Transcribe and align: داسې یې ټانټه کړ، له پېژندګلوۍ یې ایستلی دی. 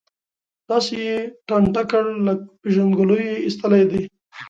داسې 0.69 0.93
یې 1.07 1.15
ټانټه 1.47 1.83
کړ، 1.91 2.05
له 2.25 2.33
پېژندګلوۍ 2.61 3.23
یې 3.29 3.35
ایستلی 3.47 3.83
دی. 3.91 4.01